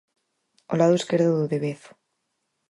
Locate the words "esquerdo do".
0.99-1.49